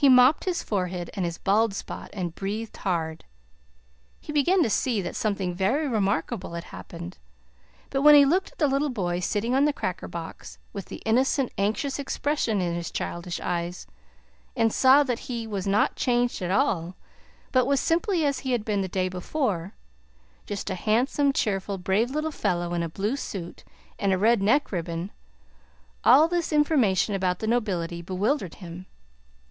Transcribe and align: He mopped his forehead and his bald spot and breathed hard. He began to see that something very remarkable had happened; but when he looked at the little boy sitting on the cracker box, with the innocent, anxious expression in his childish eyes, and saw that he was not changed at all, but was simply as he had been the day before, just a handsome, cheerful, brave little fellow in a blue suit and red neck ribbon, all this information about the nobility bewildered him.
He 0.00 0.08
mopped 0.08 0.44
his 0.44 0.62
forehead 0.62 1.10
and 1.14 1.24
his 1.24 1.38
bald 1.38 1.74
spot 1.74 2.10
and 2.12 2.32
breathed 2.32 2.76
hard. 2.76 3.24
He 4.20 4.32
began 4.32 4.62
to 4.62 4.70
see 4.70 5.02
that 5.02 5.16
something 5.16 5.52
very 5.56 5.88
remarkable 5.88 6.54
had 6.54 6.62
happened; 6.62 7.18
but 7.90 8.02
when 8.02 8.14
he 8.14 8.24
looked 8.24 8.52
at 8.52 8.58
the 8.58 8.68
little 8.68 8.90
boy 8.90 9.18
sitting 9.18 9.56
on 9.56 9.64
the 9.64 9.72
cracker 9.72 10.06
box, 10.06 10.56
with 10.72 10.84
the 10.84 11.02
innocent, 11.04 11.50
anxious 11.58 11.98
expression 11.98 12.60
in 12.60 12.74
his 12.76 12.92
childish 12.92 13.40
eyes, 13.40 13.88
and 14.54 14.72
saw 14.72 15.02
that 15.02 15.18
he 15.18 15.48
was 15.48 15.66
not 15.66 15.96
changed 15.96 16.42
at 16.42 16.52
all, 16.52 16.94
but 17.50 17.66
was 17.66 17.80
simply 17.80 18.24
as 18.24 18.38
he 18.38 18.52
had 18.52 18.64
been 18.64 18.82
the 18.82 18.86
day 18.86 19.08
before, 19.08 19.74
just 20.46 20.70
a 20.70 20.76
handsome, 20.76 21.32
cheerful, 21.32 21.76
brave 21.76 22.10
little 22.12 22.30
fellow 22.30 22.72
in 22.72 22.84
a 22.84 22.88
blue 22.88 23.16
suit 23.16 23.64
and 23.98 24.20
red 24.20 24.40
neck 24.40 24.70
ribbon, 24.70 25.10
all 26.04 26.28
this 26.28 26.52
information 26.52 27.16
about 27.16 27.40
the 27.40 27.48
nobility 27.48 28.00
bewildered 28.00 28.54
him. 28.62 28.86